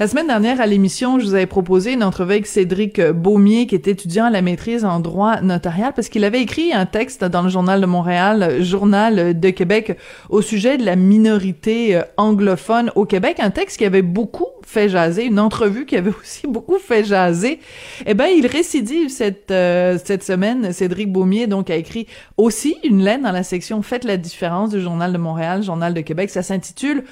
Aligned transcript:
La 0.00 0.06
semaine 0.06 0.28
dernière, 0.28 0.60
à 0.60 0.66
l'émission, 0.66 1.18
je 1.18 1.24
vous 1.24 1.34
avais 1.34 1.46
proposé 1.46 1.94
une 1.94 2.04
entrevue 2.04 2.34
avec 2.34 2.46
Cédric 2.46 3.00
Beaumier, 3.00 3.66
qui 3.66 3.74
est 3.74 3.88
étudiant 3.88 4.26
à 4.26 4.30
la 4.30 4.42
maîtrise 4.42 4.84
en 4.84 5.00
droit 5.00 5.40
notarial, 5.40 5.92
parce 5.92 6.08
qu'il 6.08 6.22
avait 6.22 6.40
écrit 6.40 6.72
un 6.72 6.86
texte 6.86 7.24
dans 7.24 7.42
le 7.42 7.48
Journal 7.48 7.80
de 7.80 7.86
Montréal, 7.86 8.62
Journal 8.62 9.38
de 9.38 9.50
Québec, 9.50 9.98
au 10.28 10.40
sujet 10.40 10.78
de 10.78 10.84
la 10.84 10.94
minorité 10.94 12.00
anglophone 12.16 12.92
au 12.94 13.06
Québec, 13.06 13.38
un 13.40 13.50
texte 13.50 13.78
qui 13.78 13.84
avait 13.84 14.02
beaucoup 14.02 14.46
fait 14.68 14.90
jaser, 14.90 15.24
une 15.24 15.40
entrevue 15.40 15.86
qui 15.86 15.96
avait 15.96 16.12
aussi 16.22 16.46
beaucoup 16.46 16.78
fait 16.78 17.02
jaser. 17.02 17.58
Eh 18.06 18.14
ben, 18.14 18.26
il 18.26 18.46
récidive 18.46 19.08
cette 19.08 19.50
euh, 19.50 19.98
cette 20.04 20.22
semaine. 20.22 20.72
Cédric 20.72 21.10
Beaumier 21.10 21.46
donc 21.46 21.70
a 21.70 21.76
écrit 21.76 22.06
aussi 22.36 22.76
une 22.84 23.02
lettre 23.02 23.24
dans 23.24 23.32
la 23.32 23.42
section 23.42 23.82
Faites 23.82 24.04
la 24.04 24.18
différence 24.18 24.70
du 24.70 24.80
Journal 24.80 25.12
de 25.12 25.18
Montréal, 25.18 25.62
Journal 25.62 25.94
de 25.94 26.00
Québec. 26.02 26.28
Ça 26.30 26.42
s'intitule 26.42 27.04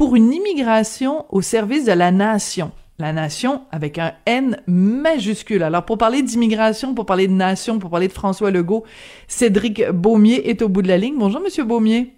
pour 0.00 0.16
une 0.16 0.32
immigration 0.32 1.26
au 1.28 1.42
service 1.42 1.84
de 1.84 1.92
la 1.92 2.10
nation. 2.10 2.72
La 2.98 3.12
nation 3.12 3.66
avec 3.70 3.98
un 3.98 4.14
N 4.24 4.56
majuscule. 4.66 5.62
Alors, 5.62 5.84
pour 5.84 5.98
parler 5.98 6.22
d'immigration, 6.22 6.94
pour 6.94 7.04
parler 7.04 7.28
de 7.28 7.34
nation, 7.34 7.78
pour 7.78 7.90
parler 7.90 8.08
de 8.08 8.12
François 8.14 8.50
Legault, 8.50 8.86
Cédric 9.28 9.90
Beaumier 9.90 10.48
est 10.48 10.62
au 10.62 10.70
bout 10.70 10.80
de 10.80 10.88
la 10.88 10.96
ligne. 10.96 11.16
Bonjour, 11.18 11.42
Monsieur 11.42 11.64
Beaumier. 11.64 12.14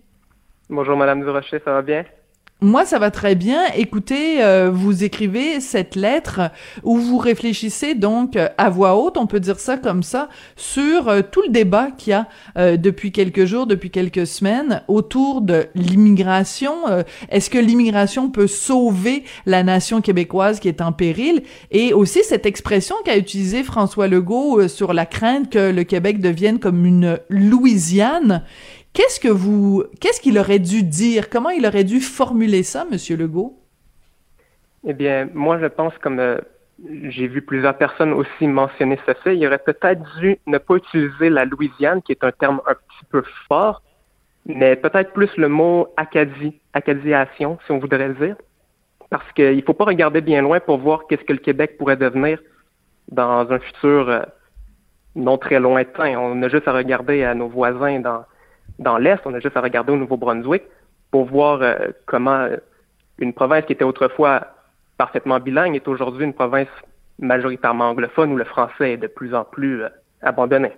Bonjour, 0.70 0.96
Madame 0.96 1.22
Durocher, 1.22 1.60
ça 1.64 1.72
va 1.72 1.82
bien? 1.82 2.04
Moi, 2.62 2.84
ça 2.84 3.00
va 3.00 3.10
très 3.10 3.34
bien. 3.34 3.60
Écoutez, 3.74 4.40
euh, 4.40 4.70
vous 4.72 5.02
écrivez 5.02 5.58
cette 5.58 5.96
lettre 5.96 6.52
où 6.84 6.96
vous 6.96 7.18
réfléchissez 7.18 7.96
donc 7.96 8.36
euh, 8.36 8.48
à 8.56 8.70
voix 8.70 8.96
haute, 8.96 9.16
on 9.16 9.26
peut 9.26 9.40
dire 9.40 9.58
ça 9.58 9.76
comme 9.76 10.04
ça, 10.04 10.28
sur 10.54 11.08
euh, 11.08 11.22
tout 11.28 11.42
le 11.42 11.48
débat 11.48 11.88
qu'il 11.90 12.12
y 12.12 12.14
a 12.14 12.28
depuis 12.76 13.10
quelques 13.10 13.46
jours, 13.46 13.66
depuis 13.66 13.90
quelques 13.90 14.28
semaines 14.28 14.82
autour 14.86 15.40
de 15.40 15.66
l'immigration. 15.74 16.72
Est-ce 17.30 17.50
que 17.50 17.58
l'immigration 17.58 18.30
peut 18.30 18.46
sauver 18.46 19.24
la 19.46 19.64
nation 19.64 20.00
québécoise 20.00 20.60
qui 20.60 20.68
est 20.68 20.80
en 20.80 20.92
péril? 20.92 21.42
Et 21.70 21.92
aussi 21.92 22.20
cette 22.22 22.46
expression 22.46 22.94
qu'a 23.04 23.16
utilisée 23.16 23.64
François 23.64 24.06
Legault 24.06 24.68
sur 24.68 24.92
la 24.92 25.06
crainte 25.06 25.50
que 25.50 25.70
le 25.72 25.84
Québec 25.84 26.20
devienne 26.20 26.58
comme 26.58 26.84
une 26.86 27.18
Louisiane. 27.28 28.44
Qu'est-ce 28.92 29.20
que 29.20 29.28
vous, 29.28 29.84
qu'est-ce 30.00 30.20
qu'il 30.20 30.38
aurait 30.38 30.58
dû 30.58 30.82
dire? 30.82 31.30
Comment 31.30 31.50
il 31.50 31.66
aurait 31.66 31.84
dû 31.84 32.00
formuler 32.00 32.62
ça, 32.62 32.84
Monsieur 32.90 33.16
Legault? 33.16 33.58
Eh 34.86 34.92
bien, 34.92 35.28
moi, 35.32 35.58
je 35.58 35.66
pense, 35.66 35.96
comme 35.98 36.18
euh, 36.18 36.38
j'ai 37.04 37.26
vu 37.26 37.40
plusieurs 37.40 37.76
personnes 37.78 38.12
aussi 38.12 38.46
mentionner 38.46 38.98
ce 39.06 39.14
fait, 39.14 39.36
il 39.36 39.46
aurait 39.46 39.58
peut-être 39.58 40.02
dû 40.18 40.38
ne 40.46 40.58
pas 40.58 40.76
utiliser 40.76 41.30
la 41.30 41.44
Louisiane, 41.46 42.02
qui 42.02 42.12
est 42.12 42.24
un 42.24 42.32
terme 42.32 42.60
un 42.66 42.74
petit 42.74 43.04
peu 43.10 43.22
fort, 43.48 43.82
mais 44.44 44.76
peut-être 44.76 45.12
plus 45.12 45.34
le 45.36 45.48
mot 45.48 45.88
Acadie, 45.96 46.60
acadiation, 46.74 47.58
si 47.64 47.72
on 47.72 47.78
voudrait 47.78 48.08
le 48.08 48.14
dire. 48.14 48.36
Parce 49.08 49.30
qu'il 49.32 49.56
ne 49.56 49.62
faut 49.62 49.74
pas 49.74 49.84
regarder 49.84 50.20
bien 50.20 50.42
loin 50.42 50.60
pour 50.60 50.78
voir 50.78 51.06
qu'est-ce 51.06 51.24
que 51.24 51.32
le 51.32 51.38
Québec 51.38 51.78
pourrait 51.78 51.96
devenir 51.96 52.40
dans 53.08 53.50
un 53.50 53.58
futur 53.58 54.08
euh, 54.08 54.22
non 55.14 55.38
très 55.38 55.60
lointain. 55.60 56.18
On 56.18 56.42
a 56.42 56.48
juste 56.48 56.66
à 56.66 56.72
regarder 56.72 57.22
à 57.24 57.34
nos 57.34 57.48
voisins 57.48 58.00
dans 58.00 58.24
dans 58.82 58.98
l'Est, 58.98 59.20
on 59.24 59.34
a 59.34 59.40
juste 59.40 59.56
à 59.56 59.60
regarder 59.60 59.92
au 59.92 59.96
Nouveau-Brunswick 59.96 60.64
pour 61.10 61.24
voir 61.24 61.62
euh, 61.62 61.74
comment 62.06 62.40
euh, 62.40 62.56
une 63.18 63.32
province 63.32 63.64
qui 63.66 63.72
était 63.72 63.84
autrefois 63.84 64.46
parfaitement 64.98 65.40
bilingue 65.40 65.76
est 65.76 65.88
aujourd'hui 65.88 66.24
une 66.24 66.34
province 66.34 66.68
majoritairement 67.18 67.90
anglophone 67.90 68.32
où 68.32 68.36
le 68.36 68.44
français 68.44 68.92
est 68.92 68.96
de 68.96 69.06
plus 69.06 69.34
en 69.34 69.44
plus 69.44 69.82
euh, 69.82 69.88
abandonné. 70.22 70.72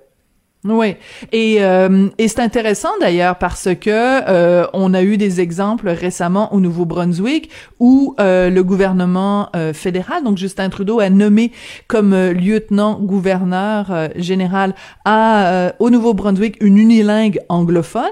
Oui, 0.67 0.97
et, 1.31 1.59
euh, 1.61 2.09
et 2.17 2.27
c'est 2.27 2.41
intéressant 2.41 2.89
d'ailleurs 2.99 3.37
parce 3.37 3.69
que 3.79 3.91
euh, 3.91 4.67
on 4.73 4.95
a 4.95 5.03
eu 5.03 5.19
des 5.19 5.43
exemples 5.43 5.91
récemment 5.91 6.55
au 6.55 6.61
Nouveau-Brunswick 6.61 7.51
où 7.81 8.15
euh, 8.19 8.49
le 8.49 8.65
gouvernement 8.65 9.51
fédéral, 9.75 10.25
donc 10.25 10.39
Justin 10.39 10.71
Trudeau, 10.71 11.01
a 11.01 11.11
nommé 11.11 11.53
comme 11.87 12.15
lieutenant-gouverneur 12.15 14.09
général 14.17 14.75
à 15.05 15.73
au 15.81 15.91
Nouveau-Brunswick 15.91 16.57
une 16.61 16.79
unilingue 16.79 17.41
anglophone. 17.51 18.05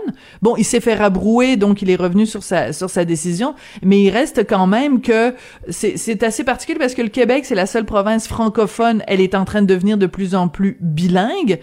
Bon, 0.43 0.55
il 0.57 0.65
s'est 0.65 0.81
fait 0.81 0.95
rabrouer, 0.95 1.57
donc 1.57 1.81
il 1.81 1.89
est 1.89 1.97
revenu 1.97 2.27
sur 2.27 2.43
sa 2.43 2.73
sur 2.75 2.91
sa 2.91 3.05
décision, 3.05 3.55
mais 3.83 4.01
il 4.03 4.11
reste 4.11 4.47
quand 4.47 4.67
même 4.67 5.01
que 5.01 5.35
c'est 5.71 6.23
assez 6.23 6.45
particulier 6.45 6.79
parce 6.79 6.95
que 6.95 7.03
le 7.03 7.09
Québec 7.09 7.47
c'est 7.47 7.55
la 7.55 7.67
seule 7.67 7.87
province 7.87 8.29
francophone, 8.29 9.03
elle 9.07 9.21
est 9.23 9.35
en 9.35 9.47
train 9.47 9.63
de 9.63 9.67
devenir 9.67 9.97
de 9.97 10.07
plus 10.07 10.35
en 10.35 10.49
plus 10.49 10.77
bilingue. 10.81 11.59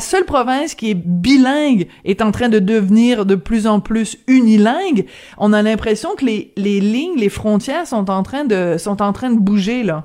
Seule 0.00 0.24
province 0.24 0.74
qui 0.74 0.90
est 0.90 0.94
bilingue 0.94 1.86
est 2.04 2.22
en 2.22 2.32
train 2.32 2.48
de 2.48 2.58
devenir 2.58 3.26
de 3.26 3.34
plus 3.34 3.66
en 3.66 3.80
plus 3.80 4.18
unilingue, 4.26 5.06
on 5.38 5.52
a 5.52 5.62
l'impression 5.62 6.14
que 6.16 6.24
les, 6.24 6.52
les 6.56 6.80
lignes, 6.80 7.18
les 7.18 7.28
frontières 7.28 7.86
sont 7.86 8.10
en 8.10 8.22
train 8.22 8.44
de 8.44 8.76
sont 8.78 9.02
en 9.02 9.12
train 9.12 9.30
de 9.30 9.38
bouger 9.38 9.82
là. 9.82 10.04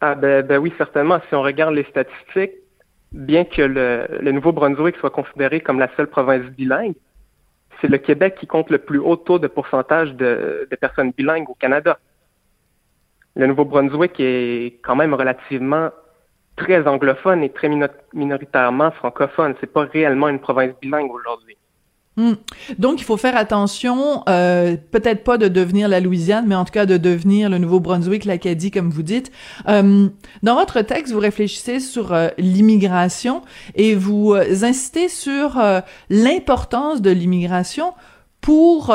Ah 0.00 0.14
ben, 0.14 0.46
ben 0.46 0.58
oui, 0.58 0.72
certainement. 0.78 1.18
Si 1.28 1.34
on 1.34 1.42
regarde 1.42 1.74
les 1.74 1.84
statistiques, 1.84 2.52
bien 3.12 3.44
que 3.44 3.62
le, 3.62 4.06
le 4.20 4.32
Nouveau-Brunswick 4.32 4.96
soit 4.96 5.10
considéré 5.10 5.60
comme 5.60 5.78
la 5.78 5.90
seule 5.96 6.06
province 6.08 6.44
bilingue, 6.56 6.94
c'est 7.80 7.88
le 7.88 7.98
Québec 7.98 8.36
qui 8.38 8.46
compte 8.46 8.70
le 8.70 8.78
plus 8.78 8.98
haut 8.98 9.16
taux 9.16 9.38
de 9.38 9.46
pourcentage 9.46 10.14
de, 10.14 10.68
de 10.70 10.76
personnes 10.76 11.12
bilingues 11.16 11.48
au 11.48 11.54
Canada. 11.54 11.98
Le 13.36 13.46
Nouveau-Brunswick 13.46 14.14
est 14.18 14.78
quand 14.82 14.96
même 14.96 15.14
relativement 15.14 15.90
très 16.58 16.86
anglophone 16.86 17.42
et 17.42 17.50
très 17.50 17.70
minoritairement 18.12 18.90
francophone. 18.90 19.54
C'est 19.60 19.72
pas 19.72 19.84
réellement 19.84 20.28
une 20.28 20.40
province 20.40 20.72
bilingue 20.80 21.10
aujourd'hui. 21.10 21.56
Hmm. 22.18 22.34
Donc, 22.78 23.00
il 23.00 23.04
faut 23.04 23.16
faire 23.16 23.36
attention, 23.36 24.24
euh, 24.28 24.76
peut-être 24.90 25.22
pas 25.22 25.38
de 25.38 25.46
devenir 25.46 25.86
la 25.86 26.00
Louisiane, 26.00 26.46
mais 26.48 26.56
en 26.56 26.64
tout 26.64 26.72
cas 26.72 26.84
de 26.84 26.96
devenir 26.96 27.48
le 27.48 27.58
Nouveau-Brunswick, 27.58 28.24
l'Acadie, 28.24 28.72
comme 28.72 28.90
vous 28.90 29.04
dites. 29.04 29.30
Euh, 29.68 30.08
dans 30.42 30.56
votre 30.56 30.80
texte, 30.82 31.12
vous 31.12 31.20
réfléchissez 31.20 31.78
sur 31.78 32.12
euh, 32.12 32.26
l'immigration 32.36 33.42
et 33.76 33.94
vous 33.94 34.34
insistez 34.34 35.08
sur 35.08 35.62
l'importance 36.10 37.00
de 37.02 37.10
l'immigration 37.10 37.94
pour 38.40 38.94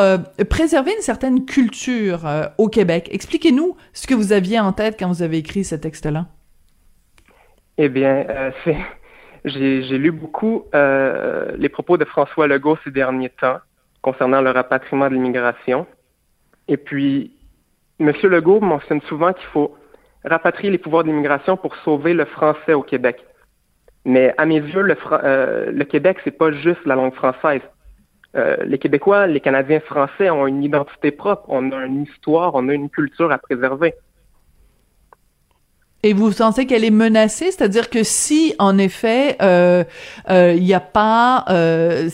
préserver 0.49 0.91
une 0.93 1.01
certaine 1.01 1.45
culture 1.45 2.21
au 2.57 2.67
Québec. 2.67 3.07
Expliquez-nous 3.11 3.75
ce 3.93 4.07
que 4.07 4.13
vous 4.13 4.33
aviez 4.33 4.59
en 4.59 4.73
tête 4.73 4.95
quand 4.99 5.07
vous 5.07 5.21
avez 5.21 5.37
écrit 5.37 5.63
ce 5.63 5.75
texte-là. 5.75 6.25
Eh 7.77 7.89
bien, 7.89 8.25
euh, 8.29 8.51
j'ai 9.45 9.97
lu 9.97 10.11
beaucoup 10.11 10.65
euh, 10.73 11.51
les 11.57 11.69
propos 11.69 11.97
de 11.97 12.05
François 12.05 12.47
Legault 12.47 12.77
ces 12.83 12.91
derniers 12.91 13.29
temps 13.29 13.57
concernant 14.01 14.41
le 14.41 14.51
rapatriement 14.51 15.09
de 15.09 15.15
l'immigration. 15.15 15.87
Et 16.67 16.77
puis, 16.77 17.31
M. 17.99 18.11
Legault 18.23 18.59
mentionne 18.59 19.01
souvent 19.01 19.33
qu'il 19.33 19.47
faut 19.47 19.75
rapatrier 20.25 20.69
les 20.69 20.77
pouvoirs 20.77 21.03
d'immigration 21.03 21.57
pour 21.57 21.75
sauver 21.77 22.13
le 22.13 22.25
français 22.25 22.73
au 22.73 22.83
Québec. 22.83 23.23
Mais 24.05 24.33
à 24.37 24.45
mes 24.45 24.59
yeux, 24.59 24.81
le, 24.81 24.97
euh, 25.11 25.71
le 25.71 25.85
Québec, 25.85 26.17
c'est 26.23 26.37
pas 26.37 26.51
juste 26.51 26.85
la 26.85 26.95
langue 26.95 27.13
française. 27.13 27.61
Euh, 28.35 28.57
les 28.65 28.77
Québécois, 28.77 29.27
les 29.27 29.39
Canadiens 29.39 29.79
français 29.79 30.29
ont 30.29 30.47
une 30.47 30.63
identité 30.63 31.11
propre, 31.11 31.43
on 31.47 31.71
a 31.71 31.85
une 31.85 32.03
histoire, 32.03 32.55
on 32.55 32.67
a 32.67 32.73
une 32.73 32.89
culture 32.89 33.31
à 33.31 33.37
préserver. 33.37 33.93
Et 36.05 36.11
vous 36.11 36.31
pensez 36.31 36.65
qu'elle 36.65 36.83
est 36.83 36.91
menacée, 36.91 37.51
c'est-à-dire 37.51 37.89
que 37.89 38.03
si, 38.03 38.53
en 38.59 38.77
effet, 38.77 39.37
euh, 39.41 39.85
euh, 40.29 40.53
il 40.53 40.63
n'y 40.63 40.73
a 40.73 40.81
pas, 40.81 41.45
euh, 41.49 42.09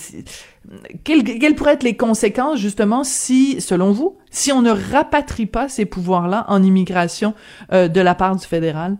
quelles, 1.03 1.55
pourraient 1.55 1.73
être 1.73 1.83
les 1.83 1.97
conséquences 1.97 2.59
justement 2.59 3.03
si, 3.03 3.59
selon 3.59 3.91
vous, 3.91 4.19
si 4.29 4.51
on 4.51 4.61
ne 4.61 4.69
rapatrie 4.69 5.47
pas 5.47 5.69
ces 5.69 5.87
pouvoirs-là 5.87 6.45
en 6.49 6.61
immigration 6.61 7.33
de 7.71 7.99
la 7.99 8.13
part 8.13 8.35
du 8.35 8.45
fédéral? 8.45 8.97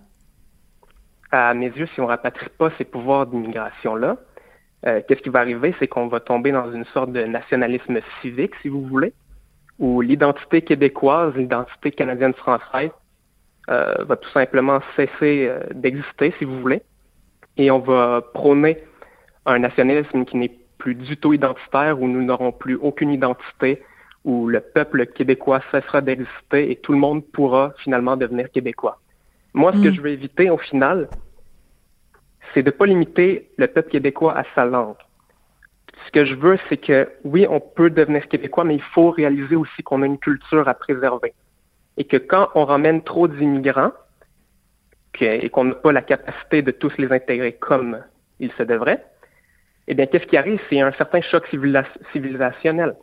À 1.31 1.53
mes 1.53 1.67
yeux, 1.67 1.87
si 1.93 2.01
on 2.01 2.07
rapatrie 2.07 2.49
pas 2.57 2.71
ces 2.79 2.85
pouvoirs 2.85 3.27
d'immigration-là, 3.27 4.17
qu'est-ce 4.83 5.21
qui 5.21 5.29
va 5.29 5.41
arriver, 5.41 5.75
c'est 5.77 5.87
qu'on 5.87 6.07
va 6.07 6.19
tomber 6.19 6.51
dans 6.51 6.71
une 6.73 6.85
sorte 6.85 7.11
de 7.11 7.23
nationalisme 7.25 7.99
civique, 8.23 8.53
si 8.63 8.69
vous 8.69 8.81
voulez, 8.87 9.13
où 9.77 10.01
l'identité 10.01 10.63
québécoise, 10.63 11.35
l'identité 11.35 11.91
canadienne-française 11.91 12.89
euh, 12.89 12.98
va 13.69 14.15
tout 14.15 14.29
simplement 14.31 14.79
cesser 14.95 15.47
euh, 15.47 15.59
d'exister, 15.73 16.33
si 16.37 16.45
vous 16.45 16.59
voulez. 16.59 16.81
Et 17.57 17.69
on 17.71 17.79
va 17.79 18.21
prôner 18.33 18.79
un 19.45 19.59
nationalisme 19.59 20.25
qui 20.25 20.37
n'est 20.37 20.55
plus 20.77 20.95
du 20.95 21.17
tout 21.17 21.33
identitaire, 21.33 22.01
où 22.01 22.07
nous 22.07 22.23
n'aurons 22.23 22.51
plus 22.51 22.75
aucune 22.75 23.11
identité, 23.11 23.83
où 24.25 24.47
le 24.47 24.59
peuple 24.59 25.05
québécois 25.07 25.61
cessera 25.71 26.01
d'exister 26.01 26.71
et 26.71 26.77
tout 26.77 26.93
le 26.93 26.97
monde 26.97 27.23
pourra 27.25 27.73
finalement 27.77 28.17
devenir 28.17 28.49
québécois. 28.51 28.99
Moi, 29.53 29.71
ce 29.73 29.83
que 29.83 29.89
mm. 29.89 29.93
je 29.93 30.01
veux 30.01 30.09
éviter 30.09 30.49
au 30.49 30.57
final, 30.57 31.09
c'est 32.53 32.63
de 32.63 32.71
ne 32.71 32.75
pas 32.75 32.85
limiter 32.85 33.49
le 33.57 33.67
peuple 33.67 33.89
québécois 33.89 34.37
à 34.37 34.43
sa 34.55 34.65
langue. 34.65 34.95
Ce 36.05 36.11
que 36.11 36.25
je 36.25 36.33
veux, 36.33 36.57
c'est 36.69 36.77
que 36.77 37.09
oui, 37.23 37.45
on 37.49 37.59
peut 37.59 37.89
devenir 37.89 38.27
québécois, 38.27 38.63
mais 38.63 38.75
il 38.75 38.81
faut 38.81 39.11
réaliser 39.11 39.55
aussi 39.55 39.83
qu'on 39.83 40.01
a 40.01 40.05
une 40.05 40.17
culture 40.17 40.67
à 40.67 40.73
préserver 40.73 41.33
et 41.99 42.05
que 42.05 42.17
quand 42.17 42.49
on 42.55 42.65
ramène 42.65 43.03
trop 43.03 43.27
d'immigrants 43.27 43.91
et 45.21 45.49
qu'on 45.49 45.65
n'a 45.65 45.75
pas 45.75 45.91
la 45.91 46.01
capacité 46.01 46.61
de 46.61 46.71
tous 46.71 46.97
les 46.97 47.11
intégrer 47.11 47.53
comme 47.53 48.01
il 48.39 48.51
se 48.53 48.63
devrait, 48.63 49.05
eh 49.87 49.93
bien, 49.93 50.05
qu'est-ce 50.05 50.25
qui 50.25 50.37
arrive? 50.37 50.61
C'est 50.69 50.79
un 50.79 50.93
certain 50.93 51.19
choc 51.21 51.45
civilisationnel. 52.13 52.95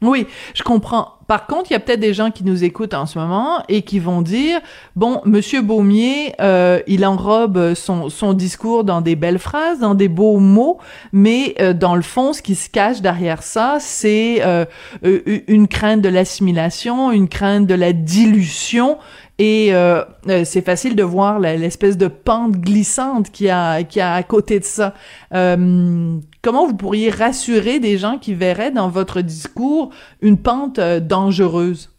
Oui, 0.00 0.26
je 0.54 0.62
comprends. 0.62 1.14
Par 1.26 1.46
contre, 1.46 1.70
il 1.70 1.72
y 1.74 1.76
a 1.76 1.80
peut-être 1.80 2.00
des 2.00 2.14
gens 2.14 2.30
qui 2.30 2.44
nous 2.44 2.62
écoutent 2.62 2.94
en 2.94 3.04
ce 3.04 3.18
moment 3.18 3.62
et 3.68 3.82
qui 3.82 3.98
vont 3.98 4.22
dire 4.22 4.60
bon, 4.94 5.20
Monsieur 5.24 5.60
Baumier, 5.60 6.34
euh, 6.40 6.80
il 6.86 7.04
enrobe 7.04 7.74
son 7.74 8.08
son 8.08 8.32
discours 8.32 8.84
dans 8.84 9.00
des 9.00 9.16
belles 9.16 9.40
phrases, 9.40 9.80
dans 9.80 9.94
des 9.94 10.08
beaux 10.08 10.38
mots, 10.38 10.78
mais 11.12 11.54
euh, 11.60 11.74
dans 11.74 11.96
le 11.96 12.02
fond, 12.02 12.32
ce 12.32 12.42
qui 12.42 12.54
se 12.54 12.70
cache 12.70 13.00
derrière 13.02 13.42
ça, 13.42 13.78
c'est 13.80 14.38
euh, 14.42 14.64
une 15.02 15.66
crainte 15.68 16.00
de 16.00 16.08
l'assimilation, 16.08 17.10
une 17.10 17.28
crainte 17.28 17.66
de 17.66 17.74
la 17.74 17.92
dilution 17.92 18.98
et 19.38 19.72
euh, 19.72 20.02
euh, 20.28 20.42
c'est 20.44 20.64
facile 20.64 20.96
de 20.96 21.04
voir 21.04 21.38
l'espèce 21.38 21.96
de 21.96 22.08
pente 22.08 22.56
glissante 22.56 23.30
qui 23.30 23.48
a 23.48 23.84
qui 23.84 24.00
a 24.00 24.14
à 24.14 24.22
côté 24.24 24.58
de 24.58 24.64
ça. 24.64 24.94
Euh, 25.32 26.18
comment 26.42 26.66
vous 26.66 26.76
pourriez 26.76 27.10
rassurer 27.10 27.78
des 27.78 27.98
gens 27.98 28.18
qui 28.18 28.34
verraient 28.34 28.72
dans 28.72 28.88
votre 28.88 29.20
discours 29.20 29.90
une 30.22 30.42
pente 30.42 30.80
dangereuse? 30.80 31.94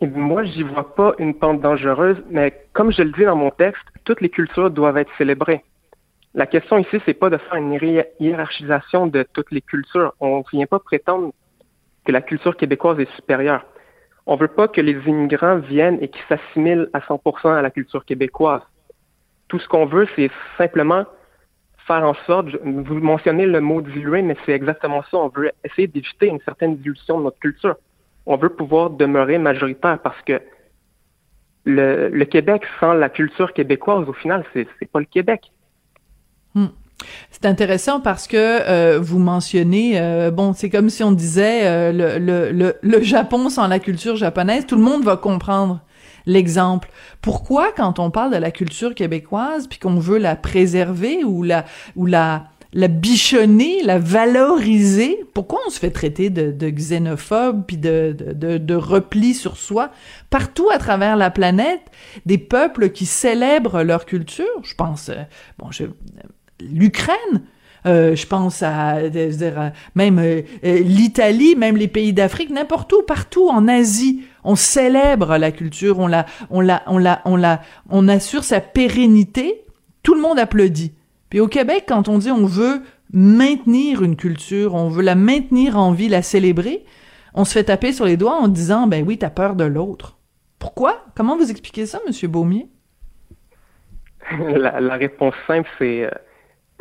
Moi, 0.00 0.44
j'y 0.44 0.62
vois 0.62 0.94
pas 0.94 1.12
une 1.18 1.34
pente 1.34 1.60
dangereuse, 1.60 2.16
mais 2.30 2.54
comme 2.72 2.90
je 2.90 3.02
le 3.02 3.10
dis 3.10 3.24
dans 3.24 3.36
mon 3.36 3.50
texte, 3.50 3.82
toutes 4.04 4.22
les 4.22 4.30
cultures 4.30 4.70
doivent 4.70 4.96
être 4.96 5.10
célébrées. 5.18 5.62
La 6.34 6.46
question 6.46 6.78
ici, 6.78 6.98
c'est 7.04 7.14
pas 7.14 7.28
de 7.28 7.36
faire 7.36 7.56
une 7.56 7.78
hiérarchisation 8.20 9.08
de 9.08 9.26
toutes 9.34 9.50
les 9.50 9.60
cultures. 9.60 10.14
On 10.20 10.38
ne 10.38 10.42
vient 10.52 10.66
pas 10.66 10.78
prétendre 10.78 11.32
que 12.06 12.12
la 12.12 12.22
culture 12.22 12.56
québécoise 12.56 12.98
est 13.00 13.12
supérieure 13.16 13.66
on 14.26 14.36
veut 14.36 14.48
pas 14.48 14.68
que 14.68 14.80
les 14.80 14.96
immigrants 15.06 15.56
viennent 15.56 15.98
et 16.00 16.08
qu'ils 16.08 16.24
s'assimilent 16.28 16.88
à 16.92 17.00
100% 17.00 17.54
à 17.54 17.62
la 17.62 17.70
culture 17.70 18.04
québécoise. 18.04 18.62
Tout 19.48 19.58
ce 19.58 19.68
qu'on 19.68 19.86
veut, 19.86 20.06
c'est 20.16 20.30
simplement 20.56 21.04
faire 21.86 22.04
en 22.04 22.14
sorte, 22.26 22.46
vous 22.62 23.00
mentionnez 23.00 23.46
le 23.46 23.60
mot 23.60 23.80
diluer, 23.80 24.22
mais 24.22 24.36
c'est 24.46 24.52
exactement 24.52 25.02
ça. 25.10 25.16
On 25.16 25.28
veut 25.28 25.50
essayer 25.64 25.88
d'éviter 25.88 26.26
une 26.26 26.40
certaine 26.40 26.76
dilution 26.76 27.18
de 27.18 27.24
notre 27.24 27.38
culture. 27.40 27.74
On 28.26 28.36
veut 28.36 28.50
pouvoir 28.50 28.90
demeurer 28.90 29.38
majoritaire 29.38 29.98
parce 30.00 30.20
que 30.22 30.40
le, 31.64 32.24
Québec 32.24 32.62
sans 32.78 32.92
la 32.92 33.08
culture 33.08 33.52
québécoise, 33.52 34.08
au 34.08 34.12
final, 34.12 34.44
c'est 34.52 34.90
pas 34.92 35.00
le 35.00 35.06
Québec. 35.06 35.50
Hmm. 36.54 36.66
C'est 37.30 37.46
intéressant 37.46 38.00
parce 38.00 38.26
que 38.26 38.36
euh, 38.36 38.98
vous 39.00 39.18
mentionnez, 39.18 39.98
euh, 39.98 40.30
bon, 40.30 40.52
c'est 40.52 40.68
comme 40.70 40.90
si 40.90 41.02
on 41.02 41.12
disait 41.12 41.66
euh, 41.66 41.92
le, 41.92 42.18
le, 42.18 42.52
le, 42.52 42.76
le, 42.82 43.02
Japon 43.02 43.48
sans 43.48 43.66
la 43.66 43.78
culture 43.78 44.16
japonaise, 44.16 44.66
tout 44.66 44.76
le 44.76 44.82
monde 44.82 45.04
va 45.04 45.16
comprendre 45.16 45.80
l'exemple. 46.26 46.90
Pourquoi, 47.22 47.72
quand 47.72 47.98
on 47.98 48.10
parle 48.10 48.32
de 48.32 48.36
la 48.36 48.50
culture 48.50 48.94
québécoise, 48.94 49.66
puis 49.68 49.78
qu'on 49.78 49.98
veut 49.98 50.18
la 50.18 50.36
préserver 50.36 51.24
ou 51.24 51.42
la 51.42 51.64
ou 51.96 52.06
la 52.06 52.44
la 52.72 52.86
bichonner, 52.86 53.82
la 53.82 53.98
valoriser, 53.98 55.24
pourquoi 55.34 55.58
on 55.66 55.70
se 55.70 55.80
fait 55.80 55.90
traiter 55.90 56.30
de, 56.30 56.52
de 56.52 56.70
xénophobe 56.70 57.64
puis 57.66 57.76
de, 57.76 58.14
de, 58.16 58.58
de, 58.58 58.74
repli 58.74 59.34
sur 59.34 59.56
soi 59.56 59.90
partout 60.30 60.68
à 60.70 60.78
travers 60.78 61.16
la 61.16 61.30
planète, 61.30 61.82
des 62.26 62.38
peuples 62.38 62.90
qui 62.90 63.06
célèbrent 63.06 63.82
leur 63.82 64.06
culture, 64.06 64.46
je 64.62 64.74
pense, 64.76 65.10
bon, 65.58 65.72
je, 65.72 65.84
l'Ukraine. 66.60 67.42
Euh, 67.86 68.14
je 68.14 68.26
pense 68.26 68.62
à, 68.62 68.98
même 69.94 70.18
euh, 70.18 70.42
euh, 70.64 70.78
l'Italie, 70.80 71.56
même 71.56 71.76
les 71.76 71.88
pays 71.88 72.12
d'Afrique, 72.12 72.50
n'importe 72.50 72.92
où, 72.92 73.02
partout 73.02 73.48
en 73.48 73.68
Asie, 73.68 74.22
on 74.44 74.54
célèbre 74.54 75.38
la 75.38 75.50
culture, 75.50 75.98
on 75.98 76.06
la, 76.06 76.26
on 76.50 76.60
la, 76.60 76.82
on 76.86 76.98
la, 76.98 77.22
on 77.24 77.36
la, 77.36 77.62
on 77.88 78.06
assure 78.08 78.44
sa 78.44 78.60
pérennité. 78.60 79.64
Tout 80.02 80.14
le 80.14 80.20
monde 80.20 80.38
applaudit. 80.38 80.92
Puis 81.30 81.40
au 81.40 81.48
Québec, 81.48 81.84
quand 81.88 82.08
on 82.08 82.18
dit 82.18 82.30
on 82.30 82.44
veut 82.44 82.82
maintenir 83.12 84.02
une 84.02 84.16
culture, 84.16 84.74
on 84.74 84.88
veut 84.88 85.02
la 85.02 85.14
maintenir 85.14 85.78
en 85.78 85.92
vie, 85.92 86.08
la 86.08 86.22
célébrer, 86.22 86.84
on 87.34 87.44
se 87.44 87.52
fait 87.52 87.64
taper 87.64 87.92
sur 87.92 88.04
les 88.04 88.16
doigts 88.16 88.36
en 88.36 88.48
disant 88.48 88.86
ben 88.86 89.04
oui, 89.06 89.16
t'as 89.16 89.30
peur 89.30 89.54
de 89.56 89.64
l'autre. 89.64 90.18
Pourquoi? 90.58 91.06
Comment 91.16 91.36
vous 91.36 91.50
expliquez 91.50 91.86
ça, 91.86 91.98
Monsieur 92.06 92.28
Beaumier? 92.28 92.68
La, 94.38 94.80
la, 94.80 94.94
réponse 94.94 95.34
simple, 95.46 95.68
c'est 95.78 96.08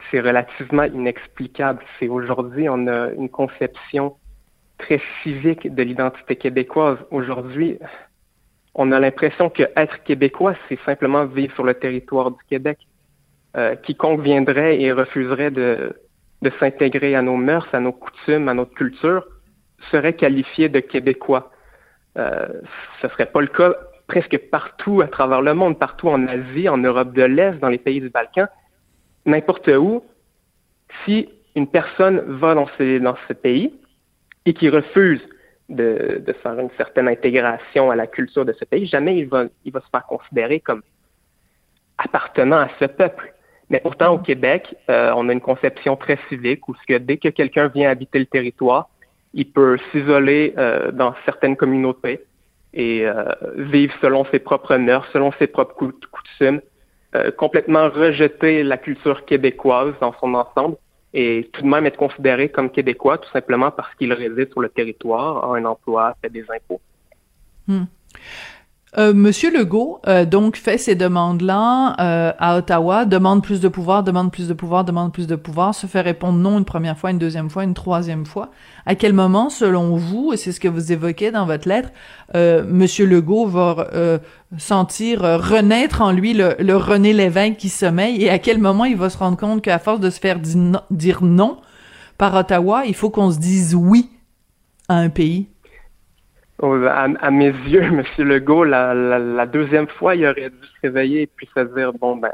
c'est 0.09 0.19
relativement 0.19 0.83
inexplicable. 0.83 1.83
C'est 1.99 2.07
aujourd'hui, 2.07 2.69
on 2.69 2.87
a 2.87 3.09
une 3.11 3.29
conception 3.29 4.15
très 4.77 5.01
civique 5.23 5.73
de 5.73 5.83
l'identité 5.83 6.35
québécoise. 6.35 6.97
Aujourd'hui, 7.11 7.79
on 8.75 8.91
a 8.91 8.99
l'impression 8.99 9.49
que 9.49 9.63
être 9.75 10.03
québécois, 10.03 10.55
c'est 10.67 10.79
simplement 10.85 11.25
vivre 11.25 11.53
sur 11.55 11.63
le 11.63 11.73
territoire 11.73 12.31
du 12.31 12.43
Québec. 12.49 12.79
Euh, 13.57 13.75
quiconque 13.75 14.21
viendrait 14.21 14.79
et 14.79 14.91
refuserait 14.91 15.51
de, 15.51 15.93
s'intégrer 16.59 17.15
à 17.15 17.21
nos 17.21 17.35
mœurs, 17.35 17.67
à 17.73 17.79
nos 17.79 17.91
coutumes, 17.91 18.47
à 18.47 18.53
notre 18.53 18.73
culture, 18.73 19.25
serait 19.91 20.13
qualifié 20.13 20.69
de 20.69 20.79
québécois. 20.79 21.51
Euh, 22.17 22.47
ce 23.01 23.07
serait 23.09 23.25
pas 23.25 23.41
le 23.41 23.47
cas 23.47 23.73
presque 24.07 24.37
partout 24.49 25.01
à 25.01 25.07
travers 25.07 25.41
le 25.41 25.53
monde, 25.53 25.77
partout 25.77 26.09
en 26.09 26.27
Asie, 26.27 26.69
en 26.69 26.77
Europe 26.77 27.13
de 27.13 27.23
l'Est, 27.23 27.59
dans 27.59 27.69
les 27.69 27.77
pays 27.77 28.01
du 28.01 28.09
Balkan 28.09 28.47
n'importe 29.25 29.67
où, 29.67 30.03
si 31.05 31.29
une 31.55 31.67
personne 31.67 32.21
va 32.27 32.55
dans 32.55 32.67
ce, 32.77 32.99
dans 32.99 33.15
ce 33.27 33.33
pays 33.33 33.73
et 34.45 34.53
qui 34.53 34.69
refuse 34.69 35.21
de, 35.69 36.21
de, 36.25 36.33
faire 36.33 36.57
une 36.59 36.69
certaine 36.77 37.07
intégration 37.07 37.91
à 37.91 37.95
la 37.95 38.07
culture 38.07 38.45
de 38.45 38.53
ce 38.53 38.65
pays, 38.65 38.87
jamais 38.87 39.17
il 39.17 39.27
va, 39.27 39.45
il 39.65 39.71
va 39.71 39.81
se 39.81 39.89
faire 39.89 40.05
considérer 40.05 40.59
comme 40.59 40.81
appartenant 41.97 42.57
à 42.57 42.69
ce 42.79 42.85
peuple. 42.85 43.33
Mais 43.69 43.79
pourtant, 43.79 44.13
au 44.13 44.17
Québec, 44.17 44.75
euh, 44.89 45.11
on 45.15 45.29
a 45.29 45.33
une 45.33 45.41
conception 45.41 45.95
très 45.95 46.17
civique 46.27 46.67
où 46.67 46.75
que 46.87 46.97
dès 46.97 47.17
que 47.17 47.29
quelqu'un 47.29 47.67
vient 47.67 47.89
habiter 47.89 48.17
le 48.17 48.25
territoire, 48.25 48.89
il 49.33 49.51
peut 49.51 49.77
s'isoler 49.91 50.55
euh, 50.57 50.91
dans 50.91 51.13
certaines 51.25 51.55
communautés 51.55 52.21
et 52.73 53.05
euh, 53.05 53.25
vivre 53.57 53.93
selon 54.01 54.25
ses 54.25 54.39
propres 54.39 54.75
mœurs, 54.77 55.07
selon 55.13 55.31
ses 55.33 55.47
propres 55.47 55.75
coutumes, 56.11 56.61
euh, 57.15 57.31
complètement 57.31 57.89
rejeter 57.89 58.63
la 58.63 58.77
culture 58.77 59.25
québécoise 59.25 59.93
dans 59.99 60.13
son 60.19 60.33
ensemble 60.35 60.77
et 61.13 61.49
tout 61.53 61.63
de 61.63 61.67
même 61.67 61.85
être 61.87 61.97
considéré 61.97 62.49
comme 62.49 62.69
québécois 62.69 63.17
tout 63.17 63.29
simplement 63.31 63.71
parce 63.71 63.93
qu'il 63.95 64.13
réside 64.13 64.51
sur 64.51 64.61
le 64.61 64.69
territoire, 64.69 65.43
a 65.43 65.57
un 65.57 65.65
emploi, 65.65 66.15
fait 66.21 66.29
des 66.29 66.45
impôts. 66.53 66.81
Hmm. 67.67 67.85
Euh, 68.97 69.13
Monsieur 69.13 69.51
Legault, 69.51 69.99
euh, 70.07 70.25
donc, 70.25 70.55
fait 70.55 70.79
ces 70.79 70.95
demandes-là 70.95 71.95
euh, 71.99 72.33
à 72.39 72.57
Ottawa, 72.57 73.05
demande 73.05 73.43
plus 73.43 73.59
de 73.59 73.67
pouvoir, 73.67 74.03
demande 74.03 74.31
plus 74.31 74.47
de 74.47 74.53
pouvoir, 74.55 74.83
demande 74.83 75.13
plus 75.13 75.27
de 75.27 75.35
pouvoir, 75.35 75.75
se 75.75 75.85
fait 75.85 76.01
répondre 76.01 76.39
non 76.39 76.57
une 76.57 76.65
première 76.65 76.97
fois, 76.97 77.11
une 77.11 77.19
deuxième 77.19 77.51
fois, 77.51 77.63
une 77.63 77.75
troisième 77.75 78.25
fois. 78.25 78.49
À 78.87 78.95
quel 78.95 79.13
moment, 79.13 79.51
selon 79.51 79.95
vous, 79.95 80.33
et 80.33 80.37
c'est 80.37 80.51
ce 80.51 80.59
que 80.59 80.67
vous 80.67 80.91
évoquez 80.91 81.29
dans 81.29 81.45
votre 81.45 81.69
lettre, 81.69 81.89
euh, 82.33 82.63
Monsieur 82.67 83.05
Legault 83.05 83.45
va 83.45 83.89
sentir 84.57 85.21
renaître 85.21 86.01
en 86.01 86.11
lui 86.11 86.33
le, 86.33 86.55
le 86.57 86.75
René 86.75 87.13
Lévesque 87.13 87.57
qui 87.57 87.69
sommeille, 87.69 88.23
et 88.23 88.31
à 88.31 88.39
quel 88.39 88.57
moment 88.57 88.85
il 88.85 88.97
va 88.97 89.11
se 89.11 89.17
rendre 89.19 89.37
compte 89.37 89.61
qu'à 89.61 89.77
force 89.77 89.99
de 89.99 90.09
se 90.09 90.19
faire 90.19 90.39
dire 90.89 91.23
non 91.23 91.57
par 92.17 92.33
Ottawa, 92.33 92.85
il 92.87 92.95
faut 92.95 93.11
qu'on 93.11 93.31
se 93.31 93.37
dise 93.37 93.75
oui 93.75 94.09
à 94.87 94.95
un 94.95 95.09
pays? 95.09 95.47
À, 96.61 97.31
mes 97.31 97.45
yeux, 97.67 97.83
M. 97.83 98.03
Legault, 98.17 98.65
la, 98.65 99.45
deuxième 99.45 99.87
fois, 99.87 100.15
il 100.15 100.25
aurait 100.25 100.49
dû 100.49 100.67
se 100.67 100.81
réveiller 100.83 101.21
et 101.23 101.27
puis 101.27 101.47
se 101.55 101.61
dire 101.75 101.93
bon 101.93 102.17
ben, 102.17 102.33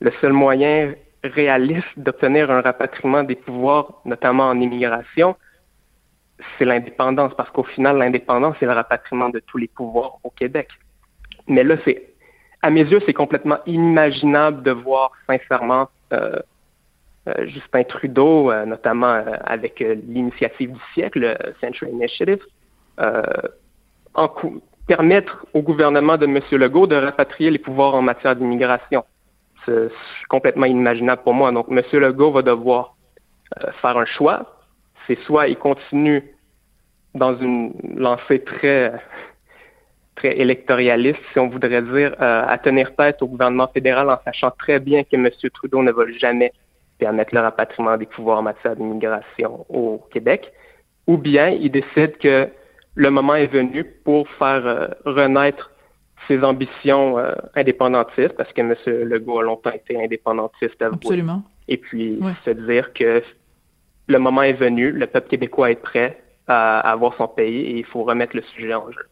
le 0.00 0.10
seul 0.20 0.32
moyen 0.32 0.94
réaliste 1.22 1.86
d'obtenir 1.96 2.50
un 2.50 2.60
rapatriement 2.60 3.22
des 3.22 3.36
pouvoirs, 3.36 4.00
notamment 4.04 4.48
en 4.48 4.60
immigration, 4.60 5.36
c'est 6.58 6.64
l'indépendance, 6.64 7.32
parce 7.36 7.50
qu'au 7.50 7.62
final, 7.62 7.98
l'indépendance, 7.98 8.56
c'est 8.58 8.66
le 8.66 8.72
rapatriement 8.72 9.28
de 9.28 9.40
tous 9.40 9.58
les 9.58 9.68
pouvoirs 9.68 10.18
au 10.24 10.30
Québec. 10.30 10.68
Mais 11.46 11.62
là, 11.62 11.76
c'est, 11.84 12.02
à 12.62 12.70
mes 12.70 12.82
yeux, 12.82 13.00
c'est 13.06 13.12
complètement 13.12 13.58
inimaginable 13.66 14.62
de 14.62 14.72
voir 14.72 15.12
sincèrement 15.28 15.88
euh, 16.12 16.40
euh, 17.28 17.46
Justin 17.46 17.84
Trudeau, 17.84 18.50
euh, 18.50 18.64
notamment 18.64 19.22
avec 19.44 19.78
l'initiative 19.80 20.72
du 20.72 20.80
siècle, 20.94 21.36
Century 21.60 21.90
Initiative, 21.92 22.42
en 22.98 24.28
permettre 24.86 25.46
au 25.54 25.62
gouvernement 25.62 26.16
de 26.16 26.26
M. 26.26 26.40
Legault 26.52 26.86
de 26.86 26.96
rapatrier 26.96 27.50
les 27.50 27.58
pouvoirs 27.58 27.94
en 27.94 28.02
matière 28.02 28.36
d'immigration. 28.36 29.04
C'est 29.64 29.90
complètement 30.28 30.66
inimaginable 30.66 31.22
pour 31.22 31.34
moi. 31.34 31.52
Donc, 31.52 31.66
M. 31.70 31.82
Legault 31.92 32.32
va 32.32 32.42
devoir 32.42 32.96
euh, 33.58 33.70
faire 33.80 33.96
un 33.96 34.04
choix. 34.04 34.56
C'est 35.06 35.18
soit 35.20 35.48
il 35.48 35.56
continue 35.56 36.22
dans 37.14 37.36
une 37.36 37.72
lancée 37.96 38.42
très 38.42 38.92
très 40.14 40.38
électoraliste, 40.38 41.20
si 41.32 41.38
on 41.38 41.48
voudrait 41.48 41.82
dire, 41.82 42.14
euh, 42.20 42.44
à 42.46 42.58
tenir 42.58 42.94
tête 42.96 43.22
au 43.22 43.26
gouvernement 43.26 43.68
fédéral 43.68 44.10
en 44.10 44.18
sachant 44.24 44.50
très 44.50 44.78
bien 44.78 45.04
que 45.04 45.16
M. 45.16 45.28
Trudeau 45.54 45.82
ne 45.82 45.90
va 45.90 46.04
jamais 46.18 46.52
permettre 46.98 47.34
le 47.34 47.40
rapatriement 47.40 47.96
des 47.96 48.06
pouvoirs 48.06 48.38
en 48.38 48.42
matière 48.42 48.76
d'immigration 48.76 49.64
au 49.68 50.02
Québec, 50.12 50.52
ou 51.06 51.16
bien 51.16 51.48
il 51.48 51.70
décide 51.70 52.18
que 52.18 52.48
le 52.94 53.10
moment 53.10 53.34
est 53.34 53.46
venu 53.46 53.84
pour 53.84 54.28
faire 54.30 54.66
euh, 54.66 54.88
renaître 55.04 55.70
ses 56.28 56.44
ambitions 56.44 57.18
indépendantistes, 57.56 58.36
parce 58.36 58.52
que 58.52 58.60
M. 58.60 58.76
Legault 58.86 59.40
a 59.40 59.42
longtemps 59.42 59.72
été 59.72 60.00
indépendantiste 60.00 60.80
à 60.80 60.86
Absolument. 60.86 61.42
Et 61.66 61.76
puis 61.76 62.20
se 62.44 62.50
dire 62.50 62.92
que 62.92 63.24
le 64.06 64.18
moment 64.20 64.42
est 64.42 64.52
venu, 64.52 64.92
le 64.92 65.08
peuple 65.08 65.28
québécois 65.28 65.72
est 65.72 65.82
prêt 65.82 66.22
à 66.46 66.78
avoir 66.78 67.14
son 67.16 67.26
pays 67.26 67.62
et 67.62 67.78
il 67.78 67.84
faut 67.84 68.04
remettre 68.04 68.36
le 68.36 68.42
sujet 68.42 68.74
en 68.74 68.90
jeu. 68.92 69.06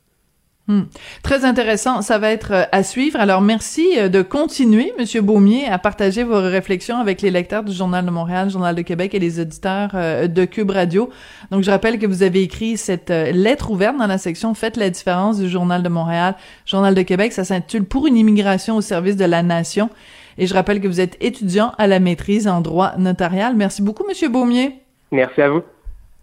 Hmm. 0.69 0.83
Très 1.25 1.45
intéressant, 1.45 2.01
ça 2.01 2.19
va 2.19 2.31
être 2.31 2.53
euh, 2.53 2.63
à 2.71 2.85
suivre. 2.85 3.19
Alors 3.19 3.41
merci 3.41 3.89
euh, 3.99 4.09
de 4.09 4.23
continuer, 4.23 4.93
Monsieur 4.99 5.21
Beaumier, 5.21 5.67
à 5.67 5.79
partager 5.79 6.23
vos 6.23 6.41
réflexions 6.41 6.99
avec 6.99 7.23
les 7.23 7.31
lecteurs 7.33 7.65
du 7.65 7.73
Journal 7.73 8.05
de 8.05 8.11
Montréal, 8.11 8.51
Journal 8.51 8.77
de 8.77 8.83
Québec 8.83 9.13
et 9.15 9.19
les 9.19 9.41
auditeurs 9.41 9.91
euh, 9.95 10.29
de 10.29 10.45
Cube 10.45 10.71
Radio. 10.71 11.11
Donc 11.51 11.65
je 11.65 11.71
rappelle 11.73 11.99
que 11.99 12.07
vous 12.07 12.23
avez 12.23 12.43
écrit 12.43 12.77
cette 12.77 13.11
lettre 13.11 13.73
ouverte 13.73 13.97
dans 13.97 14.07
la 14.07 14.19
section 14.19 14.55
Faites 14.55 14.77
la 14.77 14.91
différence 14.91 15.41
du 15.41 15.49
Journal 15.49 15.83
de 15.83 15.89
Montréal, 15.89 16.37
Journal 16.67 16.95
de 16.95 17.03
Québec. 17.03 17.33
Ça 17.33 17.43
s'intitule 17.43 17.85
Pour 17.85 18.07
une 18.07 18.17
immigration 18.17 18.77
au 18.77 18.81
service 18.81 19.17
de 19.17 19.25
la 19.25 19.43
nation. 19.43 19.91
Et 20.39 20.47
je 20.47 20.55
rappelle 20.55 20.81
que 20.81 20.87
vous 20.87 21.01
êtes 21.01 21.17
étudiant 21.21 21.73
à 21.79 21.89
la 21.89 21.99
maîtrise 21.99 22.47
en 22.47 22.61
droit 22.61 22.93
notarial. 22.97 23.57
Merci 23.57 23.83
beaucoup, 23.83 24.05
Monsieur 24.07 24.29
Beaumier. 24.29 24.81
Merci 25.11 25.43
à 25.43 25.49
vous. 25.49 25.63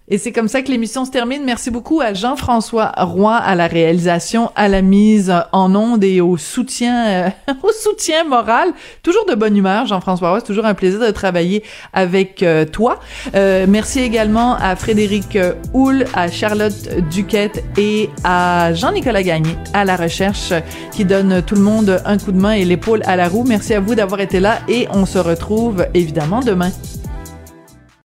Et 0.10 0.18
c'est 0.18 0.32
comme 0.32 0.48
ça 0.48 0.62
que 0.62 0.72
l'émission 0.72 1.04
se 1.04 1.12
termine. 1.12 1.44
Merci 1.44 1.70
beaucoup 1.70 2.00
à 2.00 2.14
Jean-François 2.14 2.94
Roy 2.96 3.36
à 3.36 3.56
la 3.56 3.68
réalisation, 3.68 4.52
à 4.56 4.70
la 4.70 4.82
mise 4.82 5.34
en 5.52 5.76
onde 5.76 6.02
et 6.02 6.22
au 6.22 6.38
soutien, 6.38 7.08
euh, 7.08 7.30
au 7.64 7.72
soutien 7.74 8.24
moral. 8.24 8.70
Toujours 9.04 9.26
de 9.26 9.36
bonne 9.36 9.58
humeur, 9.58 9.86
Jean-François 9.86 10.30
Roy. 10.30 10.40
C'est 10.40 10.46
toujours 10.46 10.66
un 10.66 10.76
plaisir 10.76 11.02
de 11.02 11.12
travailler 11.12 11.62
avec 11.92 12.42
euh, 12.42 12.64
toi. 12.64 13.02
Euh, 13.36 13.66
merci 13.68 14.00
également 14.00 14.56
à 14.56 14.78
Frédéric 14.78 15.38
Houle, 15.74 16.06
à 16.14 16.32
Charlotte 16.32 16.88
Duquette 17.12 17.66
et 17.78 18.10
à 18.24 18.74
Jean-Nicolas 18.74 19.24
Gagné 19.24 19.58
à 19.74 19.84
la 19.84 19.98
recherche 19.98 20.54
qui 20.94 21.04
donne 21.04 21.42
tout 21.42 21.56
le 21.56 21.62
monde 21.62 22.02
un 22.06 22.18
coup 22.18 22.32
de 22.32 22.40
main 22.40 22.54
et 22.54 22.64
l'épaule 22.64 23.02
à 23.06 23.18
la 23.18 23.28
roue. 23.28 23.44
Merci 23.44 23.74
à 23.74 23.82
vous 23.82 23.94
d'avoir 23.94 24.22
été 24.22 24.40
là 24.40 24.60
et 24.70 24.88
on 24.90 25.06
se 25.06 25.18
retrouve 25.18 25.86
évidemment 25.94 26.40
demain. 26.40 26.72